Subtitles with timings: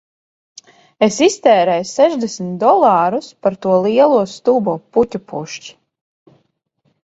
[1.07, 5.75] Es iztērēju sešdesmit dolārus par to lielo stulbo puķu pušķi